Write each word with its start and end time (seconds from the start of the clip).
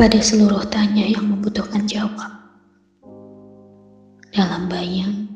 pada 0.00 0.16
seluruh 0.16 0.64
tanya 0.72 1.04
yang 1.04 1.28
membutuhkan 1.28 1.84
jawab. 1.84 2.32
Dalam 4.32 4.64
bayang, 4.64 5.28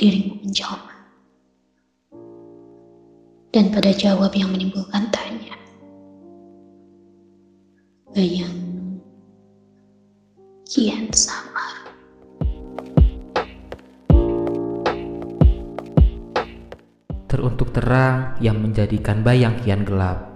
dirimu 0.00 0.40
menjelma. 0.40 0.96
Dan 3.52 3.68
pada 3.76 3.92
jawab 3.92 4.32
yang 4.32 4.56
menimbulkan 4.56 5.12
tanya, 5.12 5.52
bayang 8.16 8.56
kian 10.64 11.04
samar. 11.12 11.92
Teruntuk 17.28 17.68
terang 17.76 18.40
yang 18.40 18.64
menjadikan 18.64 19.20
bayang 19.20 19.60
kian 19.60 19.84
gelap 19.84 20.33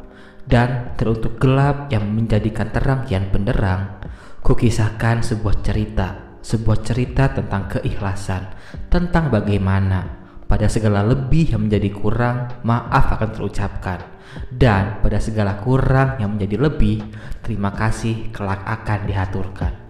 dan 0.48 0.96
teruntuk 0.96 1.36
gelap 1.36 1.92
yang 1.92 2.08
menjadikan 2.08 2.72
terang 2.72 3.04
kian 3.04 3.28
benderang, 3.28 4.00
kukisahkan 4.40 5.20
sebuah 5.20 5.60
cerita, 5.60 6.40
sebuah 6.40 6.78
cerita 6.80 7.28
tentang 7.28 7.68
keikhlasan, 7.68 8.48
tentang 8.88 9.28
bagaimana 9.28 10.18
pada 10.48 10.64
segala 10.64 11.04
lebih 11.04 11.52
yang 11.52 11.68
menjadi 11.68 11.92
kurang, 11.92 12.64
maaf 12.64 13.20
akan 13.20 13.30
terucapkan. 13.36 14.00
Dan 14.48 15.04
pada 15.04 15.20
segala 15.20 15.60
kurang 15.60 16.16
yang 16.16 16.36
menjadi 16.36 16.56
lebih, 16.56 17.04
terima 17.44 17.68
kasih 17.76 18.32
kelak 18.32 18.64
akan 18.64 19.04
dihaturkan. 19.04 19.87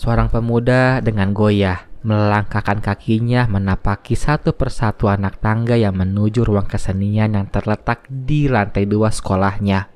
Seorang 0.00 0.32
pemuda 0.32 1.04
dengan 1.04 1.36
goyah 1.36 1.84
melangkahkan 2.00 2.80
kakinya 2.80 3.44
menapaki 3.44 4.16
satu 4.16 4.56
persatu 4.56 5.12
anak 5.12 5.44
tangga 5.44 5.76
yang 5.76 5.92
menuju 5.92 6.40
ruang 6.40 6.64
kesenian 6.64 7.36
yang 7.36 7.44
terletak 7.52 8.08
di 8.08 8.48
lantai 8.48 8.88
dua 8.88 9.12
sekolahnya. 9.12 9.92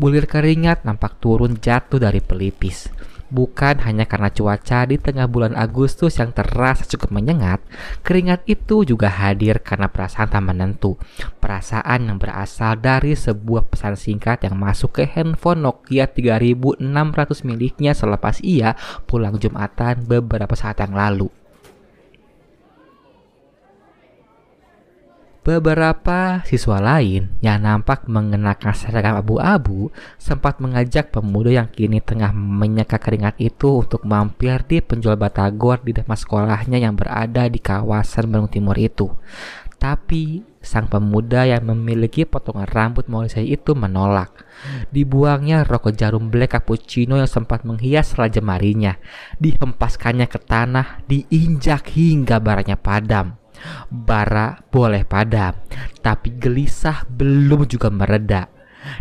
Bulir 0.00 0.24
keringat 0.24 0.88
nampak 0.88 1.20
turun 1.20 1.60
jatuh 1.60 2.00
dari 2.00 2.24
pelipis. 2.24 2.88
Bukan 3.32 3.80
hanya 3.84 4.04
karena 4.04 4.28
cuaca 4.28 4.84
di 4.84 5.00
tengah 5.00 5.24
bulan 5.28 5.56
Agustus 5.56 6.20
yang 6.20 6.34
terasa 6.34 6.84
cukup 6.84 7.14
menyengat, 7.14 7.62
keringat 8.04 8.44
itu 8.44 8.84
juga 8.84 9.08
hadir 9.08 9.62
karena 9.64 9.88
perasaan 9.88 10.28
tak 10.28 10.44
menentu. 10.44 11.00
Perasaan 11.38 12.08
yang 12.08 12.18
berasal 12.20 12.80
dari 12.80 13.16
sebuah 13.16 13.68
pesan 13.68 13.96
singkat 13.96 14.44
yang 14.44 14.56
masuk 14.56 15.00
ke 15.00 15.04
handphone 15.08 15.64
Nokia 15.64 16.10
3600 16.10 17.46
miliknya 17.46 17.92
selepas 17.96 18.42
ia 18.42 18.76
pulang 19.08 19.40
Jumatan 19.40 20.04
beberapa 20.04 20.52
saat 20.56 20.80
yang 20.82 20.92
lalu. 20.96 21.43
Beberapa 25.44 26.40
siswa 26.48 26.80
lain 26.80 27.36
yang 27.44 27.60
nampak 27.60 28.08
mengenakan 28.08 28.72
seragam 28.72 29.20
abu-abu 29.20 29.92
sempat 30.16 30.56
mengajak 30.56 31.12
pemuda 31.12 31.60
yang 31.60 31.68
kini 31.68 32.00
tengah 32.00 32.32
menyeka 32.32 32.96
keringat 32.96 33.36
itu 33.36 33.84
untuk 33.84 34.08
mampir 34.08 34.64
di 34.64 34.80
penjual 34.80 35.20
batagor 35.20 35.84
di 35.84 35.92
depan 35.92 36.16
sekolahnya 36.16 36.80
yang 36.80 36.96
berada 36.96 37.44
di 37.44 37.60
kawasan 37.60 38.32
Bandung 38.32 38.48
Timur 38.48 38.72
itu. 38.80 39.12
Tapi 39.76 40.40
sang 40.64 40.88
pemuda 40.88 41.44
yang 41.44 41.68
memiliki 41.68 42.24
potongan 42.24 42.64
rambut 42.64 43.04
Morrissey 43.12 43.52
itu 43.52 43.76
menolak. 43.76 44.48
Dibuangnya 44.88 45.60
rokok 45.68 45.92
jarum 45.92 46.32
black 46.32 46.56
cappuccino 46.56 47.20
yang 47.20 47.28
sempat 47.28 47.68
menghias 47.68 48.16
raja 48.16 48.40
marinya. 48.40 48.96
Dihempaskannya 49.36 50.24
ke 50.24 50.40
tanah, 50.40 51.04
diinjak 51.04 51.92
hingga 51.92 52.40
baranya 52.40 52.80
padam. 52.80 53.43
Bara 53.88 54.60
boleh 54.68 55.06
padam, 55.08 55.56
tapi 56.04 56.34
gelisah 56.34 57.06
belum 57.08 57.66
juga 57.70 57.88
mereda. 57.88 58.52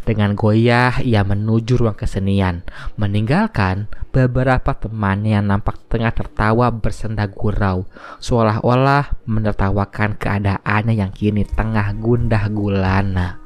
Dengan 0.08 0.32
goyah, 0.32 1.04
ia 1.04 1.28
menuju 1.28 1.76
ruang 1.76 2.00
kesenian, 2.00 2.64
meninggalkan 2.96 3.92
beberapa 4.16 4.72
temannya 4.72 5.36
yang 5.36 5.52
nampak 5.52 5.76
tengah 5.92 6.16
tertawa 6.16 6.72
bersenda 6.72 7.28
gurau, 7.28 7.84
seolah-olah 8.24 9.28
menertawakan 9.28 10.16
keadaannya 10.16 10.96
yang 10.96 11.12
kini 11.12 11.44
tengah 11.44 11.92
gundah 12.00 12.48
gulana. 12.48 13.43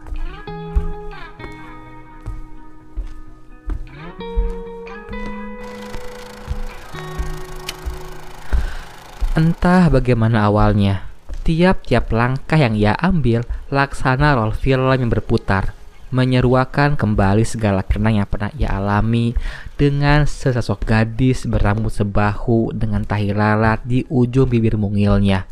Entah 9.37 9.93
bagaimana 9.93 10.49
awalnya, 10.49 11.05
tiap-tiap 11.45 12.09
langkah 12.09 12.57
yang 12.57 12.73
ia 12.73 12.97
ambil 12.97 13.45
laksana 13.69 14.33
roll 14.33 14.49
film 14.49 14.97
yang 14.97 15.13
berputar, 15.13 15.77
menyeruakan 16.09 16.97
kembali 16.97 17.45
segala 17.45 17.85
kenang 17.85 18.17
yang 18.17 18.25
pernah 18.25 18.49
ia 18.57 18.73
alami 18.73 19.37
dengan 19.77 20.25
sesosok 20.25 20.89
gadis 20.89 21.45
berambut 21.45 21.93
sebahu 21.93 22.73
dengan 22.73 23.05
tahi 23.05 23.29
lalat 23.29 23.85
di 23.85 24.01
ujung 24.09 24.49
bibir 24.49 24.73
mungilnya 24.73 25.45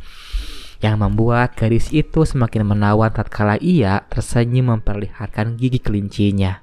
yang 0.81 0.97
membuat 0.97 1.53
gadis 1.53 1.94
itu 1.94 2.25
semakin 2.25 2.66
menawan 2.66 3.13
tatkala 3.13 3.62
ia 3.62 4.02
tersenyum 4.09 4.81
memperlihatkan 4.81 5.62
gigi 5.62 5.78
kelincinya. 5.78 6.57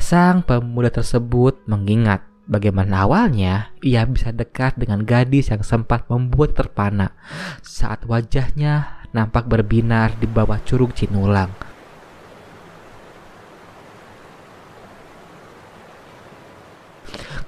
Sang 0.00 0.40
pemuda 0.48 0.88
tersebut 0.88 1.60
mengingat 1.68 2.29
Bagaimana 2.50 3.06
awalnya 3.06 3.70
ia 3.78 4.02
bisa 4.10 4.34
dekat 4.34 4.74
dengan 4.74 5.06
gadis 5.06 5.54
yang 5.54 5.62
sempat 5.62 6.10
membuat 6.10 6.58
terpana 6.58 7.14
saat 7.62 8.02
wajahnya 8.10 9.06
nampak 9.14 9.46
berbinar 9.46 10.18
di 10.18 10.26
bawah 10.26 10.58
curug 10.66 10.90
Cinulang. 10.90 11.69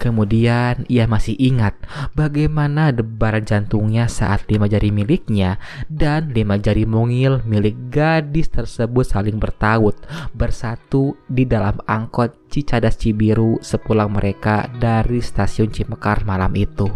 Kemudian 0.03 0.83
ia 0.91 1.07
masih 1.07 1.39
ingat 1.39 1.79
bagaimana 2.19 2.91
debaran 2.91 3.47
jantungnya 3.47 4.11
saat 4.11 4.43
lima 4.51 4.67
jari 4.67 4.91
miliknya 4.91 5.63
dan 5.87 6.35
lima 6.35 6.59
jari 6.59 6.83
mungil 6.83 7.39
milik 7.47 7.79
gadis 7.95 8.51
tersebut 8.51 9.07
saling 9.07 9.39
bertaut 9.39 9.95
bersatu 10.35 11.15
di 11.31 11.47
dalam 11.47 11.79
angkot 11.87 12.51
Cicadas 12.51 12.99
Cibiru 12.99 13.63
sepulang 13.63 14.11
mereka 14.11 14.67
dari 14.75 15.23
stasiun 15.23 15.71
Cimekar 15.71 16.27
malam 16.27 16.51
itu. 16.59 16.91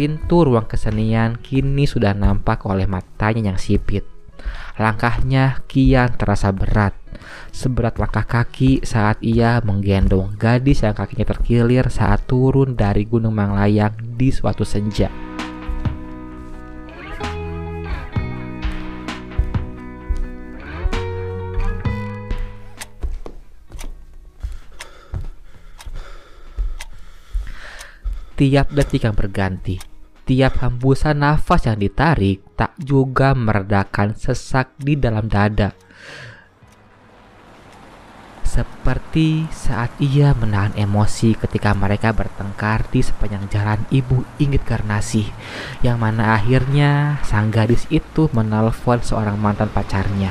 Pintu 0.00 0.48
ruang 0.48 0.64
kesenian 0.64 1.36
kini 1.44 1.84
sudah 1.84 2.16
nampak 2.16 2.64
oleh 2.64 2.88
matanya 2.88 3.52
yang 3.52 3.60
sipit. 3.60 4.00
Langkahnya 4.80 5.60
kian 5.68 6.16
terasa 6.16 6.56
berat, 6.56 6.96
seberat 7.52 8.00
langkah 8.00 8.24
kaki 8.24 8.80
saat 8.80 9.20
ia 9.20 9.60
menggendong 9.60 10.40
gadis 10.40 10.88
yang 10.88 10.96
kakinya 10.96 11.28
terkilir 11.28 11.92
saat 11.92 12.24
turun 12.24 12.80
dari 12.80 13.04
Gunung 13.04 13.36
Manglayang 13.36 13.92
di 14.16 14.32
suatu 14.32 14.64
senja. 14.64 15.12
Tiap 28.40 28.72
detik 28.72 29.04
yang 29.04 29.12
berganti, 29.12 29.89
tiap 30.30 30.62
hembusan 30.62 31.26
nafas 31.26 31.66
yang 31.66 31.82
ditarik 31.82 32.38
tak 32.54 32.78
juga 32.78 33.34
meredakan 33.34 34.14
sesak 34.14 34.70
di 34.78 34.94
dalam 34.94 35.26
dada. 35.26 35.74
Seperti 38.46 39.50
saat 39.50 39.90
ia 39.98 40.30
menahan 40.38 40.70
emosi 40.78 41.34
ketika 41.34 41.74
mereka 41.74 42.14
bertengkar 42.14 42.86
di 42.94 43.02
sepanjang 43.02 43.50
jalan 43.50 43.82
Ibu 43.90 44.22
Inggit 44.38 44.62
Karnasih, 44.62 45.26
yang 45.82 45.98
mana 45.98 46.38
akhirnya 46.38 47.18
sang 47.26 47.50
gadis 47.50 47.90
itu 47.90 48.30
menelpon 48.30 49.02
seorang 49.02 49.34
mantan 49.34 49.66
pacarnya. 49.66 50.30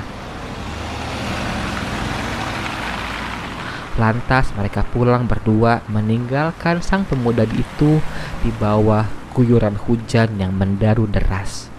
Lantas 3.99 4.47
mereka 4.55 4.87
pulang 4.87 5.27
berdua 5.27 5.83
meninggalkan 5.91 6.79
sang 6.79 7.03
pemuda 7.03 7.43
itu 7.43 7.99
di 8.39 8.51
bawah 8.55 9.18
guyuran 9.31 9.79
hujan 9.79 10.35
yang 10.37 10.51
mendaru 10.53 11.07
deras. 11.07 11.69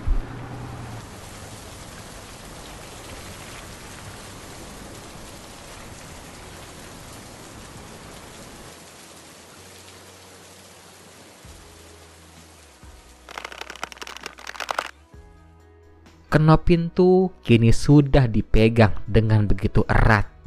Kenop 16.30 16.70
pintu 16.70 17.34
kini 17.42 17.74
sudah 17.74 18.30
dipegang 18.30 18.96
dengan 19.04 19.44
begitu 19.44 19.82
erat. 19.84 20.39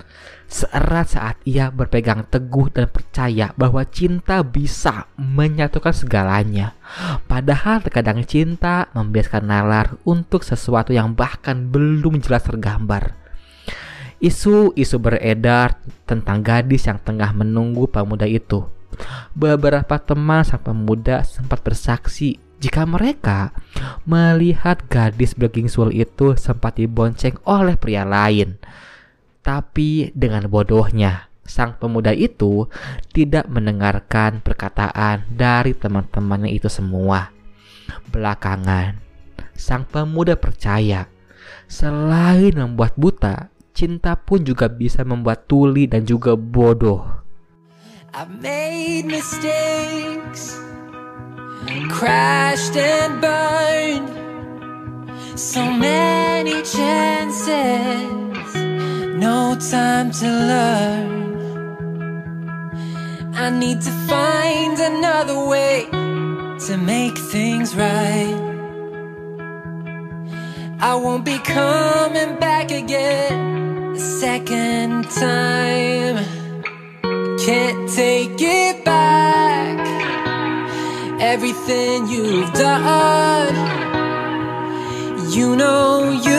Seerat 0.53 1.17
saat 1.17 1.41
ia 1.49 1.73
berpegang 1.73 2.29
teguh 2.29 2.69
dan 2.69 2.85
percaya 2.85 3.49
bahwa 3.57 3.81
cinta 3.89 4.45
bisa 4.45 5.09
menyatukan 5.17 5.89
segalanya. 5.97 6.77
Padahal 7.25 7.81
terkadang 7.81 8.21
cinta 8.21 8.85
membiaskan 8.93 9.49
nalar 9.49 9.97
untuk 10.05 10.45
sesuatu 10.45 10.93
yang 10.93 11.17
bahkan 11.17 11.73
belum 11.73 12.21
jelas 12.21 12.45
tergambar. 12.45 13.17
Isu-isu 14.21 15.01
beredar 15.01 15.81
tentang 16.05 16.45
gadis 16.45 16.85
yang 16.85 17.01
tengah 17.01 17.33
menunggu 17.33 17.89
pemuda 17.89 18.29
itu. 18.29 18.69
Beberapa 19.33 19.97
teman 19.97 20.45
sang 20.45 20.61
pemuda 20.61 21.25
sempat 21.25 21.65
bersaksi 21.65 22.37
jika 22.61 22.85
mereka 22.85 23.57
melihat 24.05 24.85
gadis 24.85 25.33
sul 25.65 25.89
itu 25.89 26.37
sempat 26.37 26.77
dibonceng 26.77 27.41
oleh 27.41 27.73
pria 27.73 28.05
lain. 28.05 28.61
Tapi 29.43 30.15
dengan 30.15 30.47
bodohnya, 30.47 31.27
sang 31.43 31.75
pemuda 31.75 32.15
itu 32.15 32.71
tidak 33.11 33.51
mendengarkan 33.51 34.39
perkataan 34.39 35.27
dari 35.27 35.75
teman-temannya 35.75 36.55
itu 36.55 36.71
semua. 36.71 37.29
Belakangan, 38.09 38.97
sang 39.51 39.83
pemuda 39.83 40.39
percaya 40.39 41.11
selain 41.67 42.55
membuat 42.55 42.95
buta, 42.95 43.51
cinta 43.75 44.15
pun 44.15 44.47
juga 44.47 44.71
bisa 44.71 45.03
membuat 45.03 45.45
tuli 45.51 45.85
dan 45.91 46.07
juga 46.07 46.39
bodoh. 46.39 47.03
I've 48.13 48.29
made 48.39 49.09
mistakes. 49.09 50.63
crashed 51.89 52.75
and 52.77 53.21
burned. 53.21 54.09
So 55.39 55.65
many 55.65 56.61
chances, 56.61 58.32
no 59.23 59.55
time 59.55 60.11
to 60.11 60.27
learn. 60.51 61.11
I 63.33 63.49
need 63.61 63.79
to 63.87 63.93
find 64.11 64.77
another 64.91 65.39
way 65.53 65.87
to 66.65 66.73
make 66.77 67.17
things 67.35 67.73
right. 67.73 68.37
I 70.89 70.93
won't 71.03 71.23
be 71.23 71.37
coming 71.39 72.31
back 72.47 72.67
again 72.71 73.95
a 73.95 73.99
second 74.23 75.09
time. 75.25 76.17
Can't 77.45 77.81
take 78.01 78.41
it 78.41 78.83
back 78.83 79.77
everything 81.33 82.07
you've 82.13 82.51
done. 82.51 83.55
You 85.35 85.55
know 85.55 86.11
youth 86.11 86.32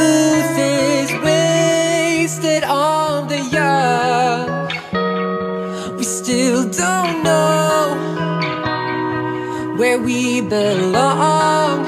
where 9.77 9.99
we 9.99 10.41
belong. 10.41 11.85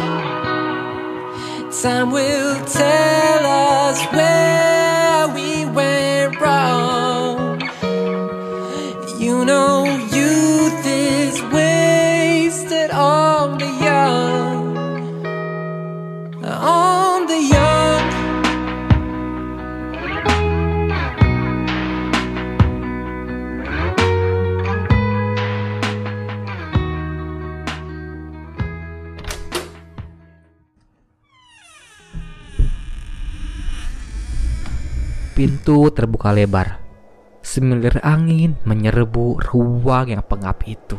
Time 1.83 2.11
will 2.11 2.65
tell 2.65 3.47
us 3.47 4.05
where 4.13 4.86
Pintu 35.37 35.93
terbuka 35.93 36.33
lebar. 36.33 36.81
Semilir 37.45 38.01
angin 38.01 38.57
menyerbu 38.65 39.45
ruang 39.45 40.09
yang 40.09 40.25
pengap 40.25 40.65
itu. 40.65 40.97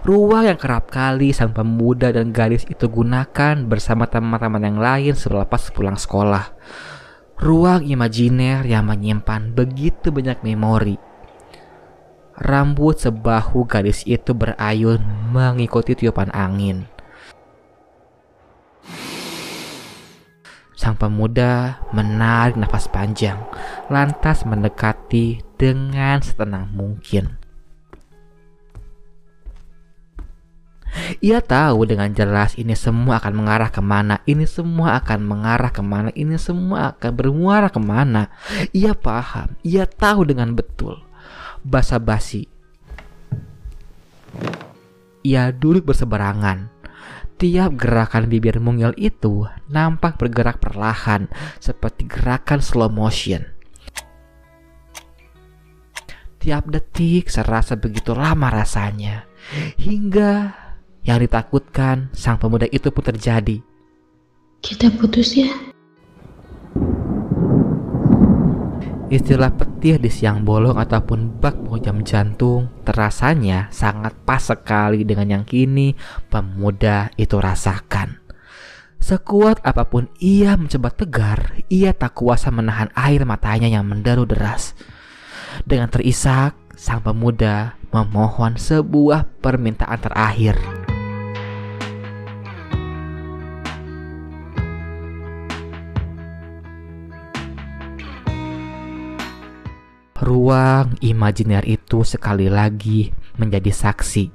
Ruang 0.00 0.48
yang 0.48 0.56
kerap 0.56 0.88
kali 0.88 1.36
sang 1.36 1.52
pemuda 1.52 2.08
dan 2.08 2.32
gadis 2.32 2.64
itu 2.72 2.88
gunakan 2.88 3.60
bersama 3.68 4.08
teman-teman 4.08 4.64
yang 4.64 4.80
lain 4.80 5.12
selepas 5.12 5.68
pulang 5.76 6.00
sekolah. 6.00 6.56
Ruang 7.36 7.84
imajiner 7.84 8.64
yang 8.64 8.88
menyimpan 8.88 9.52
begitu 9.52 10.08
banyak 10.08 10.40
memori. 10.40 10.96
Rambut 12.40 12.96
sebahu 12.96 13.68
gadis 13.68 14.08
itu 14.08 14.32
berayun 14.32 15.04
mengikuti 15.36 15.92
tiupan 15.92 16.32
angin. 16.32 16.88
Sang 20.80 20.96
pemuda 20.96 21.76
menarik 21.92 22.56
nafas 22.56 22.88
panjang, 22.88 23.36
lantas 23.92 24.48
mendekati 24.48 25.44
dengan 25.60 26.24
setenang 26.24 26.72
mungkin. 26.72 27.36
Ia 31.20 31.44
tahu 31.44 31.84
dengan 31.84 32.08
jelas 32.16 32.56
ini 32.56 32.72
semua 32.72 33.20
akan 33.20 33.44
mengarah 33.44 33.68
ke 33.68 33.84
mana, 33.84 34.24
ini 34.24 34.48
semua 34.48 34.96
akan 35.04 35.20
mengarah 35.20 35.68
ke 35.68 35.84
mana, 35.84 36.16
ini 36.16 36.40
semua 36.40 36.96
akan 36.96 37.12
bermuara 37.12 37.68
ke 37.68 37.76
mana. 37.76 38.32
Ia 38.72 38.96
paham, 38.96 39.60
ia 39.60 39.84
tahu 39.84 40.32
dengan 40.32 40.56
betul. 40.56 40.96
Basa-basi. 41.60 42.48
Ia 45.28 45.52
duduk 45.52 45.92
berseberangan. 45.92 46.79
Tiap 47.40 47.72
gerakan 47.72 48.28
bibir 48.28 48.60
mungil 48.60 48.92
itu 49.00 49.48
nampak 49.72 50.20
bergerak 50.20 50.60
perlahan 50.60 51.24
seperti 51.56 52.04
gerakan 52.04 52.60
slow 52.60 52.92
motion. 52.92 53.48
Tiap 56.36 56.68
detik 56.68 57.32
serasa 57.32 57.80
begitu 57.80 58.12
lama 58.12 58.52
rasanya. 58.52 59.24
Hingga 59.80 60.52
yang 61.08 61.16
ditakutkan 61.24 62.12
sang 62.12 62.36
pemuda 62.36 62.68
itu 62.68 62.92
pun 62.92 63.08
terjadi. 63.08 63.64
Kita 64.60 64.92
putus 65.00 65.32
ya. 65.32 65.48
Istilah 69.10 69.50
petir 69.58 69.98
di 69.98 70.06
siang 70.06 70.46
bolong 70.46 70.78
ataupun 70.78 71.42
bak 71.42 71.58
penghujam 71.58 72.06
jantung 72.06 72.70
terasanya 72.86 73.66
sangat 73.74 74.14
pas 74.22 74.38
sekali 74.38 75.02
dengan 75.02 75.26
yang 75.26 75.42
kini 75.42 75.98
pemuda 76.30 77.10
itu 77.18 77.34
rasakan. 77.34 78.22
Sekuat 79.02 79.66
apa 79.66 79.90
pun 79.90 80.06
ia 80.22 80.54
mencoba 80.54 80.94
tegar, 80.94 81.58
ia 81.66 81.90
tak 81.90 82.22
kuasa 82.22 82.54
menahan 82.54 82.94
air 82.94 83.26
matanya 83.26 83.66
yang 83.66 83.82
menderu 83.82 84.30
deras. 84.30 84.78
Dengan 85.66 85.90
terisak, 85.90 86.54
sang 86.78 87.02
pemuda 87.02 87.74
memohon 87.90 88.54
sebuah 88.54 89.26
permintaan 89.42 89.98
terakhir. 89.98 90.79
Ruang 100.20 101.00
imajiner 101.00 101.64
itu 101.64 102.04
sekali 102.04 102.52
lagi 102.52 103.08
menjadi 103.40 103.72
saksi, 103.72 104.28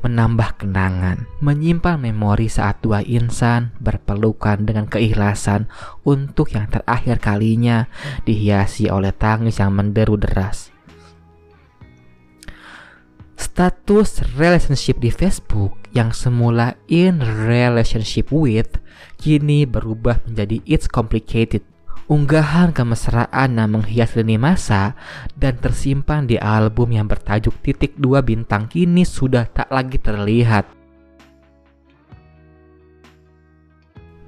menambah 0.00 0.64
kenangan, 0.64 1.28
menyimpan 1.44 2.00
memori 2.00 2.48
saat 2.48 2.80
dua 2.80 3.04
insan 3.04 3.76
berpelukan 3.76 4.64
dengan 4.64 4.88
keikhlasan 4.88 5.68
untuk 6.00 6.56
yang 6.56 6.64
terakhir 6.72 7.20
kalinya 7.20 7.92
dihiasi 8.24 8.88
oleh 8.88 9.12
tangis 9.12 9.60
yang 9.60 9.76
menderu 9.76 10.16
deras. 10.16 10.72
Status 13.36 14.24
relationship 14.32 14.96
di 14.96 15.12
Facebook 15.12 15.76
yang 15.92 16.16
semula 16.16 16.72
in 16.88 17.20
relationship 17.20 18.32
with 18.32 18.80
kini 19.20 19.68
berubah 19.68 20.24
menjadi 20.24 20.64
it's 20.64 20.88
complicated 20.88 21.60
Unggahan 22.08 22.72
kemesraan 22.72 23.60
yang 23.60 23.68
menghias 23.68 24.16
lini 24.16 24.40
masa 24.40 24.96
dan 25.36 25.60
tersimpan 25.60 26.24
di 26.24 26.40
album 26.40 26.96
yang 26.96 27.04
bertajuk 27.04 27.60
titik 27.60 28.00
dua 28.00 28.24
bintang 28.24 28.64
kini 28.64 29.04
sudah 29.04 29.44
tak 29.44 29.68
lagi 29.68 30.00
terlihat. 30.00 30.64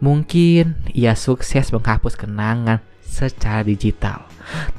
Mungkin 0.05 0.93
ia 0.93 1.17
sukses 1.17 1.73
menghapus 1.73 2.21
kenangan 2.21 2.85
secara 3.01 3.65
digital, 3.65 4.29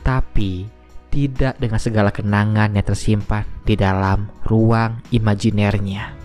tapi 0.06 0.70
tidak 1.10 1.58
dengan 1.58 1.82
segala 1.82 2.14
kenangan 2.14 2.78
yang 2.78 2.86
tersimpan 2.86 3.50
di 3.66 3.74
dalam 3.74 4.30
ruang 4.46 5.02
imajinernya. 5.10 6.21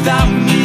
Without 0.00 0.32
me 0.46 0.59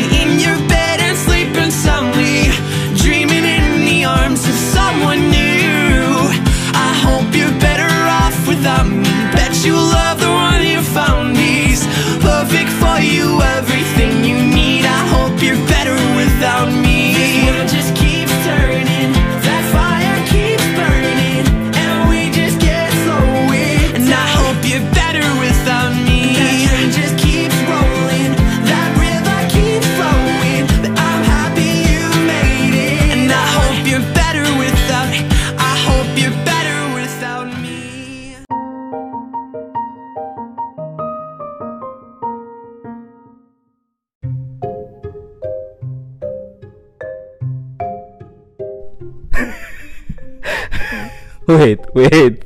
Wait, 51.45 51.77
wait, 51.93 52.41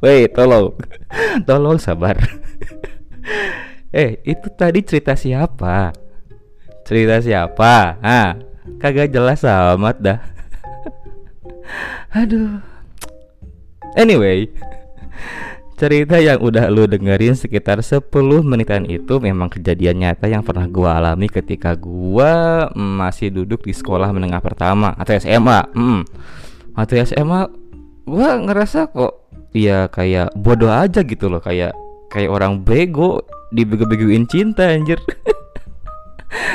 wait, 0.00 0.32
tolong, 0.32 0.72
tolong 1.44 1.76
sabar. 1.76 2.16
eh, 3.92 4.16
itu 4.24 4.48
tadi 4.56 4.80
cerita 4.80 5.12
siapa? 5.12 5.92
Cerita 6.88 7.20
siapa? 7.20 8.00
Ah, 8.00 8.40
kagak 8.80 9.12
jelas 9.12 9.44
amat 9.44 10.00
dah. 10.00 10.18
Aduh. 12.16 12.64
Anyway, 13.92 14.48
cerita 15.76 16.16
yang 16.16 16.40
udah 16.40 16.72
lu 16.72 16.88
dengerin 16.88 17.36
sekitar 17.36 17.84
10 17.84 18.08
menitan 18.40 18.88
itu 18.88 19.20
memang 19.20 19.52
kejadian 19.52 20.00
nyata 20.00 20.32
yang 20.32 20.40
pernah 20.40 20.64
gua 20.64 20.96
alami 20.96 21.28
ketika 21.28 21.76
gua 21.76 22.68
masih 22.72 23.28
duduk 23.28 23.68
di 23.68 23.76
sekolah 23.76 24.08
menengah 24.16 24.40
pertama 24.40 24.96
atau 24.96 25.12
SMA. 25.20 25.60
Mm. 25.76 26.02
Atau 26.72 26.96
SMA 27.04 27.59
gua 28.10 28.42
ngerasa 28.42 28.90
kok 28.90 29.30
ya 29.54 29.86
kayak 29.86 30.34
bodoh 30.34 30.70
aja 30.70 31.02
gitu 31.06 31.30
loh 31.30 31.38
kayak 31.38 31.74
kayak 32.10 32.30
orang 32.30 32.62
bego 32.62 33.22
dibego-begoin 33.54 34.26
cinta 34.26 34.66
anjir. 34.70 34.98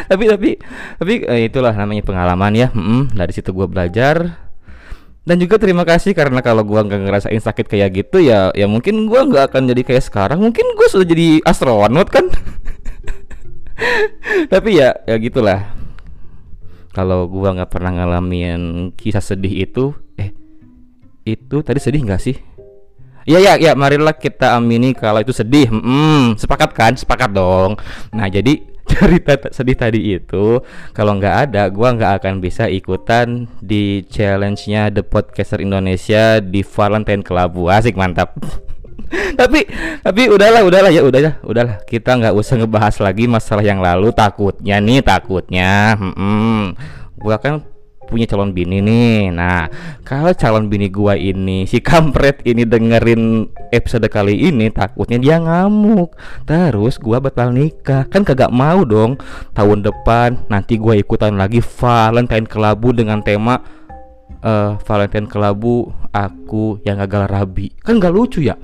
Tapi 0.08 0.24
tapi 0.32 0.50
tapi 0.96 1.14
eh, 1.28 1.52
itulah 1.52 1.76
namanya 1.76 2.00
pengalaman 2.00 2.56
ya 2.56 2.72
Mm-mm, 2.72 3.12
dari 3.12 3.36
situ 3.36 3.52
gua 3.52 3.68
belajar. 3.68 4.48
Dan 5.28 5.36
juga 5.42 5.60
terima 5.60 5.84
kasih 5.84 6.16
karena 6.16 6.40
kalau 6.40 6.64
gua 6.64 6.88
nggak 6.88 7.02
ngerasain 7.04 7.42
sakit 7.44 7.68
kayak 7.68 7.92
gitu 7.92 8.24
ya 8.24 8.56
ya 8.56 8.72
mungkin 8.72 9.04
gua 9.12 9.28
nggak 9.28 9.52
akan 9.52 9.68
jadi 9.76 9.82
kayak 9.84 10.04
sekarang. 10.08 10.40
Mungkin 10.40 10.64
gua 10.80 10.88
sudah 10.88 11.04
jadi 11.04 11.44
astronot 11.44 12.08
kan? 12.08 12.24
Tapi 14.54 14.70
ya 14.80 14.96
ya 15.04 15.20
gitulah. 15.20 15.76
Kalau 16.96 17.28
gua 17.28 17.52
nggak 17.60 17.76
pernah 17.76 17.92
ngalamin 18.00 18.96
kisah 18.96 19.20
sedih 19.20 19.68
itu 19.68 19.92
itu 21.26 21.66
tadi 21.66 21.82
sedih 21.82 22.06
nggak 22.06 22.22
sih? 22.22 22.38
Iya 23.26 23.42
ya 23.42 23.54
ya 23.58 23.72
marilah 23.74 24.14
kita 24.14 24.54
amini 24.54 24.94
kalau 24.94 25.18
itu 25.18 25.34
sedih. 25.34 25.66
Hmm, 25.74 26.38
sepakat 26.38 26.72
kan? 26.78 26.94
Sepakat 26.94 27.34
dong. 27.34 27.74
Nah 28.14 28.30
jadi 28.30 28.62
cerita 28.90 29.34
sedih 29.50 29.74
tadi 29.74 30.14
itu 30.14 30.62
kalau 30.94 31.18
nggak 31.18 31.50
ada, 31.50 31.66
gua 31.74 31.98
nggak 31.98 32.22
akan 32.22 32.38
bisa 32.38 32.70
ikutan 32.70 33.50
di 33.58 34.06
challenge-nya 34.06 34.94
The 34.94 35.02
Podcaster 35.02 35.58
Indonesia 35.58 36.38
di 36.38 36.62
Valentine 36.62 37.26
Club. 37.26 37.66
Asik 37.66 37.98
mantap. 37.98 38.38
tapi 39.40 39.66
tapi 40.02 40.30
udahlah 40.30 40.62
udahlah 40.62 40.92
ya 40.94 41.02
udahlah 41.02 41.42
udahlah 41.46 41.78
kita 41.86 42.18
nggak 42.18 42.34
usah 42.38 42.62
ngebahas 42.62 42.96
lagi 43.02 43.26
masalah 43.30 43.62
yang 43.62 43.82
lalu 43.82 44.10
takutnya 44.14 44.82
nih 44.82 45.02
takutnya 45.06 45.94
hmm, 45.94 46.74
gua 47.22 47.38
kan 47.38 47.75
punya 48.06 48.30
calon 48.30 48.54
bini 48.54 48.80
nih. 48.80 49.34
Nah, 49.34 49.68
kalau 50.06 50.32
calon 50.32 50.70
bini 50.70 50.88
gua 50.94 51.18
ini 51.18 51.66
si 51.66 51.82
kampret 51.82 52.46
ini 52.46 52.64
dengerin 52.64 53.50
episode 53.74 54.06
kali 54.08 54.38
ini 54.48 54.70
takutnya 54.70 55.18
dia 55.18 55.36
ngamuk. 55.42 56.14
Terus 56.46 57.02
gua 57.02 57.18
batal 57.20 57.52
nikah. 57.52 58.06
Kan 58.08 58.22
kagak 58.22 58.54
mau 58.54 58.86
dong. 58.86 59.18
Tahun 59.58 59.80
depan 59.82 60.48
nanti 60.48 60.78
gua 60.78 60.94
ikutan 60.96 61.36
lagi 61.36 61.60
Valentine 61.60 62.46
Kelabu 62.46 62.94
dengan 62.94 63.26
tema 63.26 63.60
eh 64.46 64.72
Valentine 64.86 65.26
Kelabu 65.26 65.90
aku 66.14 66.80
yang 66.86 67.02
gagal 67.02 67.26
rabi. 67.28 67.74
Kan 67.82 67.98
gak 67.98 68.14
lucu 68.14 68.46
ya? 68.46 68.56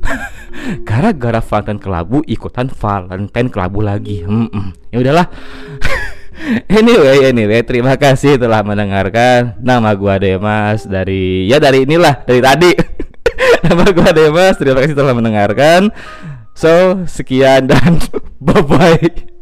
Gara-gara 0.88 1.44
Valentine 1.44 1.80
Kelabu 1.80 2.24
ikutan 2.24 2.72
Valentine 2.72 3.52
Kelabu 3.52 3.84
lagi. 3.84 4.24
Hmm, 4.24 4.72
ya 4.88 5.04
udahlah. 5.04 5.28
Anyway, 6.68 7.32
anyway, 7.32 7.60
terima 7.64 7.96
kasih 7.96 8.36
telah 8.36 8.60
mendengarkan. 8.60 9.56
Nama 9.60 9.90
gua 9.96 10.20
Demas 10.20 10.84
dari 10.84 11.48
ya 11.48 11.56
dari 11.56 11.88
inilah 11.88 12.22
dari 12.28 12.40
tadi. 12.44 12.72
Nama 13.66 13.84
gua 13.92 14.10
Demas. 14.12 14.54
Terima 14.60 14.78
kasih 14.84 14.96
telah 14.96 15.14
mendengarkan. 15.16 15.90
So, 16.56 17.04
sekian 17.04 17.68
dan 17.68 18.00
bye 18.44 18.64
bye. 18.64 19.35